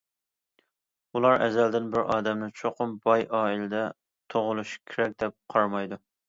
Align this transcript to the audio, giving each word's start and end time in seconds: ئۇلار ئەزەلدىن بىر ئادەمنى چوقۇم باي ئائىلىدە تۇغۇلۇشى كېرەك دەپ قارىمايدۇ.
ئۇلار 1.17 1.43
ئەزەلدىن 1.47 1.91
بىر 1.95 2.09
ئادەمنى 2.13 2.47
چوقۇم 2.61 2.95
باي 3.05 3.27
ئائىلىدە 3.41 3.83
تۇغۇلۇشى 4.35 4.83
كېرەك 4.95 5.15
دەپ 5.23 5.39
قارىمايدۇ. 5.55 6.03